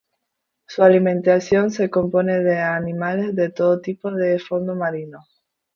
Su 0.65 0.81
alimentación 0.81 1.69
se 1.69 1.91
compone 1.91 2.39
de 2.39 2.59
animales 2.59 3.35
de 3.35 3.51
todo 3.51 3.81
tipo 3.81 4.09
del 4.09 4.41
fondo 4.41 4.73
marino. 4.73 5.27